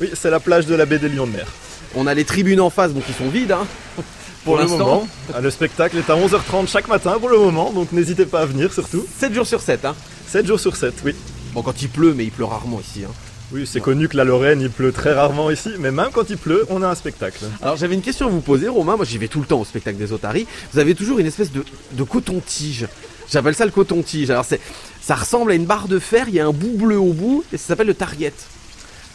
Oui, 0.00 0.10
c'est 0.12 0.30
la 0.30 0.40
plage 0.40 0.66
de 0.66 0.74
la 0.74 0.84
baie 0.84 0.98
des 0.98 1.08
Lions 1.08 1.26
de 1.26 1.32
Mer. 1.32 1.46
On 1.94 2.06
a 2.06 2.14
les 2.14 2.24
tribunes 2.24 2.60
en 2.60 2.70
face, 2.70 2.92
donc 2.92 3.04
ils 3.08 3.14
sont 3.14 3.30
vides. 3.30 3.52
Hein, 3.52 3.66
pour, 4.44 4.58
le 4.58 4.66
moment. 4.66 5.08
Ah, 5.34 5.40
le 5.40 5.50
spectacle 5.50 5.96
est 5.96 6.10
à 6.10 6.14
11h30 6.14 6.68
chaque 6.68 6.88
matin 6.88 7.16
pour 7.18 7.28
le 7.28 7.38
moment, 7.38 7.72
donc 7.72 7.92
n'hésitez 7.92 8.26
pas 8.26 8.42
à 8.42 8.46
venir 8.46 8.72
surtout. 8.72 9.04
7 9.18 9.34
jours 9.34 9.46
sur 9.46 9.60
7, 9.60 9.84
hein 9.84 9.96
7 10.28 10.46
jours 10.46 10.60
sur 10.60 10.76
7, 10.76 10.94
oui. 11.04 11.14
Bon, 11.52 11.62
quand 11.62 11.80
il 11.80 11.88
pleut, 11.88 12.12
mais 12.14 12.24
il 12.24 12.30
pleut 12.30 12.44
rarement 12.44 12.78
ici. 12.80 13.04
Hein. 13.04 13.12
Oui, 13.52 13.66
c'est 13.66 13.80
connu 13.80 14.08
que 14.08 14.16
la 14.16 14.24
Lorraine, 14.24 14.60
il 14.60 14.70
pleut 14.70 14.92
très 14.92 15.14
rarement 15.14 15.50
ici, 15.50 15.70
mais 15.78 15.90
même 15.90 16.08
quand 16.12 16.28
il 16.30 16.36
pleut, 16.36 16.66
on 16.68 16.82
a 16.82 16.88
un 16.88 16.94
spectacle. 16.94 17.44
Alors 17.62 17.76
j'avais 17.76 17.94
une 17.94 18.02
question 18.02 18.26
à 18.26 18.30
vous 18.30 18.40
poser, 18.40 18.68
Romain. 18.68 18.96
Moi 18.96 19.04
j'y 19.04 19.18
vais 19.18 19.28
tout 19.28 19.40
le 19.40 19.46
temps 19.46 19.60
au 19.60 19.64
spectacle 19.64 19.98
des 19.98 20.12
Otaries. 20.12 20.46
Vous 20.72 20.80
avez 20.80 20.94
toujours 20.94 21.20
une 21.20 21.26
espèce 21.26 21.52
de, 21.52 21.64
de 21.92 22.02
coton-tige. 22.02 22.86
J'appelle 23.30 23.54
ça 23.54 23.64
le 23.64 23.70
coton-tige. 23.70 24.30
Alors 24.30 24.44
c'est, 24.44 24.60
ça 25.00 25.14
ressemble 25.14 25.52
à 25.52 25.54
une 25.54 25.64
barre 25.64 25.86
de 25.86 26.00
fer, 26.00 26.26
il 26.28 26.34
y 26.34 26.40
a 26.40 26.46
un 26.46 26.52
bout 26.52 26.76
bleu 26.76 26.98
au 26.98 27.12
bout, 27.12 27.44
et 27.52 27.56
ça 27.56 27.68
s'appelle 27.68 27.86
le 27.86 27.94
target. 27.94 28.32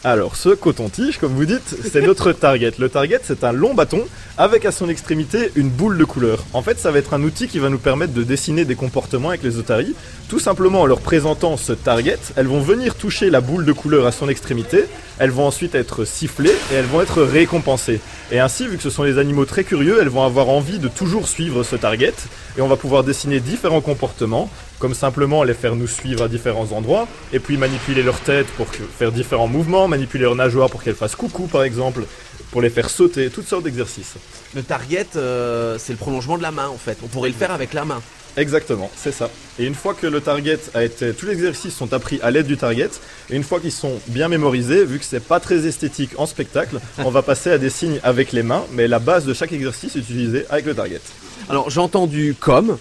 Alors, 0.04 0.34
ce 0.34 0.48
coton-tige, 0.48 1.18
comme 1.18 1.32
vous 1.32 1.44
dites, 1.44 1.76
c'est 1.92 2.00
notre 2.00 2.32
target. 2.32 2.72
Le 2.76 2.88
target, 2.88 3.20
c'est 3.22 3.44
un 3.44 3.52
long 3.52 3.72
bâton 3.72 4.04
avec 4.36 4.64
à 4.64 4.72
son 4.72 4.88
extrémité 4.88 5.52
une 5.54 5.68
boule 5.68 5.96
de 5.96 6.02
couleur. 6.02 6.42
En 6.54 6.62
fait, 6.62 6.80
ça 6.80 6.90
va 6.90 6.98
être 6.98 7.14
un 7.14 7.22
outil 7.22 7.46
qui 7.46 7.60
va 7.60 7.68
nous 7.68 7.78
permettre 7.78 8.12
de 8.12 8.24
dessiner 8.24 8.64
des 8.64 8.74
comportements 8.74 9.28
avec 9.28 9.44
les 9.44 9.58
otaries. 9.58 9.94
Tout 10.28 10.40
simplement 10.40 10.80
en 10.80 10.86
leur 10.86 11.00
présentant 11.00 11.56
ce 11.56 11.72
target, 11.72 12.18
elles 12.34 12.48
vont 12.48 12.60
venir 12.60 12.96
toucher 12.96 13.30
la 13.30 13.40
boule 13.40 13.64
de 13.64 13.72
couleur 13.72 14.04
à 14.04 14.10
son 14.10 14.28
extrémité, 14.28 14.86
elles 15.20 15.30
vont 15.30 15.46
ensuite 15.46 15.76
être 15.76 16.04
sifflées 16.04 16.56
et 16.72 16.74
elles 16.74 16.86
vont 16.86 17.00
être 17.00 17.22
récompensées. 17.22 18.00
Et 18.32 18.40
ainsi, 18.40 18.66
vu 18.66 18.78
que 18.78 18.82
ce 18.82 18.90
sont 18.90 19.04
des 19.04 19.18
animaux 19.18 19.44
très 19.44 19.62
curieux, 19.62 19.98
elles 20.00 20.08
vont 20.08 20.24
avoir 20.24 20.48
envie 20.48 20.80
de 20.80 20.88
toujours 20.88 21.28
suivre 21.28 21.62
ce 21.62 21.76
target 21.76 22.14
et 22.58 22.60
on 22.60 22.66
va 22.68 22.76
pouvoir 22.76 23.04
dessiner 23.04 23.38
différents 23.38 23.82
comportements 23.82 24.50
comme 24.82 24.94
simplement 24.94 25.44
les 25.44 25.54
faire 25.54 25.76
nous 25.76 25.86
suivre 25.86 26.24
à 26.24 26.28
différents 26.28 26.72
endroits, 26.72 27.06
et 27.32 27.38
puis 27.38 27.56
manipuler 27.56 28.02
leur 28.02 28.18
tête 28.18 28.48
pour 28.56 28.66
faire 28.66 29.12
différents 29.12 29.46
mouvements, 29.46 29.86
manipuler 29.86 30.24
leur 30.24 30.34
nageoire 30.34 30.68
pour 30.70 30.82
qu'elles 30.82 30.96
fassent 30.96 31.14
coucou 31.14 31.46
par 31.46 31.62
exemple, 31.62 32.02
pour 32.50 32.60
les 32.60 32.68
faire 32.68 32.90
sauter, 32.90 33.30
toutes 33.30 33.46
sortes 33.46 33.62
d'exercices. 33.62 34.14
Le 34.56 34.64
target, 34.64 35.06
euh, 35.14 35.76
c'est 35.78 35.92
le 35.92 35.98
prolongement 35.98 36.36
de 36.36 36.42
la 36.42 36.50
main 36.50 36.66
en 36.66 36.78
fait, 36.78 36.98
on 37.04 37.06
pourrait 37.06 37.28
le 37.28 37.36
faire 37.36 37.52
avec 37.52 37.74
la 37.74 37.84
main. 37.84 38.02
Exactement, 38.36 38.90
c'est 38.96 39.12
ça. 39.12 39.30
Et 39.60 39.66
une 39.66 39.76
fois 39.76 39.94
que 39.94 40.08
le 40.08 40.20
target 40.20 40.58
a 40.74 40.82
été, 40.82 41.12
tous 41.12 41.26
les 41.26 41.34
exercices 41.34 41.76
sont 41.76 41.92
appris 41.92 42.18
à 42.20 42.32
l'aide 42.32 42.48
du 42.48 42.56
target, 42.56 42.90
et 43.30 43.36
une 43.36 43.44
fois 43.44 43.60
qu'ils 43.60 43.70
sont 43.70 44.00
bien 44.08 44.26
mémorisés, 44.26 44.84
vu 44.84 44.98
que 44.98 45.04
c'est 45.04 45.22
pas 45.22 45.38
très 45.38 45.64
esthétique 45.64 46.10
en 46.18 46.26
spectacle, 46.26 46.80
on 46.98 47.10
va 47.10 47.22
passer 47.22 47.52
à 47.52 47.58
des 47.58 47.70
signes 47.70 48.00
avec 48.02 48.32
les 48.32 48.42
mains, 48.42 48.64
mais 48.72 48.88
la 48.88 48.98
base 48.98 49.26
de 49.26 49.32
chaque 49.32 49.52
exercice 49.52 49.94
est 49.94 50.00
utilisée 50.00 50.44
avec 50.50 50.66
le 50.66 50.74
target. 50.74 51.02
Alors 51.48 51.70
j'ai 51.70 51.80
entendu 51.80 52.34
comme, 52.40 52.78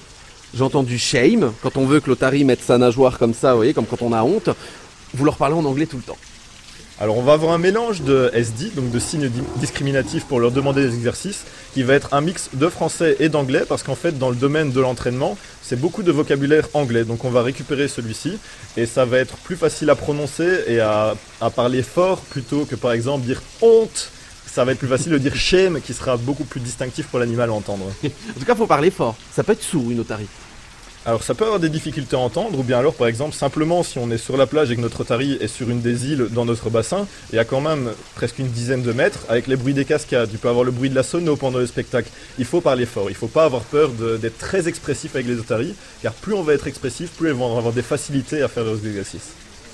j'ai 0.54 0.64
entendu 0.64 0.98
shame, 0.98 1.54
quand 1.62 1.78
on 1.78 1.86
veut 1.86 2.00
que 2.00 2.10
l'Otari 2.10 2.44
mette 2.44 2.62
sa 2.62 2.78
nageoire 2.78 3.18
comme 3.18 3.34
ça, 3.34 3.52
vous 3.52 3.58
voyez, 3.58 3.74
comme 3.74 3.86
quand 3.86 4.02
on 4.02 4.14
a 4.14 4.24
honte. 4.24 4.50
Vous 5.14 5.26
leur 5.26 5.36
parlez 5.36 5.56
en 5.56 5.66
anglais 5.66 5.86
tout 5.86 5.98
le 5.98 6.04
temps. 6.04 6.18
Alors 7.02 7.18
on 7.18 7.24
va 7.24 7.34
avoir 7.34 7.54
un 7.54 7.58
mélange 7.58 8.04
de 8.04 8.30
SD, 8.32 8.74
donc 8.76 8.92
de 8.92 9.00
signes 9.00 9.32
discriminatifs 9.56 10.26
pour 10.26 10.40
leur 10.40 10.52
demander 10.52 10.84
des 10.84 10.94
exercices, 10.94 11.46
qui 11.74 11.82
va 11.82 11.96
être 11.96 12.14
un 12.14 12.22
mix 12.22 12.50
de 12.54 12.70
français 12.70 13.16
et 13.20 13.28
d'anglais, 13.28 13.64
parce 13.68 13.82
qu'en 13.82 13.96
fait 13.96 14.20
dans 14.20 14.30
le 14.30 14.36
domaine 14.36 14.72
de 14.72 14.80
l'entraînement, 14.80 15.36
c'est 15.64 15.80
beaucoup 15.80 16.04
de 16.04 16.12
vocabulaire 16.12 16.68
anglais, 16.76 17.04
donc 17.04 17.26
on 17.26 17.32
va 17.32 17.42
récupérer 17.42 17.88
celui-ci, 17.88 18.38
et 18.78 18.86
ça 18.86 19.06
va 19.06 19.18
être 19.18 19.36
plus 19.38 19.56
facile 19.56 19.90
à 19.90 19.96
prononcer 19.96 20.64
et 20.68 20.80
à, 20.80 21.16
à 21.42 21.50
parler 21.50 21.82
fort 21.82 22.22
plutôt 22.22 22.66
que 22.66 22.76
par 22.76 22.92
exemple 22.92 23.26
dire 23.26 23.42
honte 23.64 24.12
ça 24.52 24.66
va 24.66 24.74
être 24.74 24.80
plus 24.80 24.88
facile 24.88 25.14
de 25.14 25.18
dire 25.18 25.36
shame 25.36 25.80
qui 25.82 25.94
sera 25.94 26.18
beaucoup 26.18 26.44
plus 26.44 26.60
distinctif 26.60 27.08
pour 27.08 27.20
l'animal 27.20 27.50
à 27.50 27.54
entendre. 27.54 27.86
en 28.04 28.40
tout 28.40 28.46
cas, 28.46 28.54
il 28.54 28.58
faut 28.58 28.68
parler 28.68 28.92
fort. 28.92 29.16
Ça 29.34 29.44
peut 29.44 29.54
être 29.54 29.64
sourd 29.64 29.90
une 29.90 30.02
otarie. 30.02 30.28
Alors 31.04 31.24
ça 31.24 31.34
peut 31.34 31.46
avoir 31.46 31.60
des 31.60 31.70
difficultés 31.70 32.16
à 32.16 32.20
entendre, 32.20 32.60
ou 32.60 32.62
bien 32.62 32.78
alors 32.78 32.94
par 32.94 33.08
exemple 33.08 33.34
simplement 33.34 33.82
si 33.82 33.98
on 33.98 34.12
est 34.12 34.20
sur 34.20 34.38
la 34.38 34.46
plage 34.46 34.70
et 34.70 34.76
que 34.76 34.82
notre 34.82 35.00
otarie 35.02 35.36
est 35.42 35.48
sur 35.48 35.68
une 35.68 35.82
des 35.82 36.12
îles 36.12 36.28
dans 36.30 36.46
notre 36.46 36.70
bassin, 36.70 37.08
il 37.34 37.38
y 37.38 37.40
a 37.40 37.44
quand 37.44 37.60
même 37.60 37.90
presque 38.14 38.38
une 38.38 38.50
dizaine 38.50 38.84
de 38.84 38.92
mètres, 38.92 39.26
avec 39.28 39.48
les 39.48 39.56
bruits 39.56 39.74
des 39.74 39.84
cascades, 39.84 40.30
tu 40.30 40.38
peux 40.38 40.48
avoir 40.48 40.64
le 40.64 40.70
bruit 40.70 40.92
de 40.92 40.96
la 40.96 41.02
sono 41.02 41.36
pendant 41.36 41.58
le 41.58 41.66
spectacle, 41.66 42.12
il 42.38 42.46
faut 42.46 42.62
parler 42.62 42.86
fort, 42.86 43.10
il 43.10 43.16
faut 43.16 43.28
pas 43.28 43.46
avoir 43.46 43.64
peur 43.64 43.90
d'être 43.90 44.38
très 44.38 44.68
expressif 44.68 45.16
avec 45.16 45.26
les 45.26 45.40
otaries, 45.40 45.74
car 46.04 46.14
plus 46.14 46.36
on 46.36 46.44
va 46.44 46.54
être 46.54 46.68
expressif, 46.68 47.10
plus 47.10 47.30
elles 47.30 47.34
vont 47.34 47.58
avoir 47.58 47.74
des 47.74 47.82
facilités 47.82 48.44
à 48.44 48.48
faire 48.48 48.64
leurs 48.64 48.86
exercices. 48.86 49.32